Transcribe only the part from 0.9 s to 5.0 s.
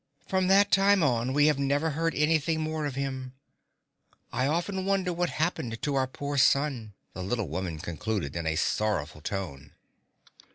on we have never heard anything more of him. I often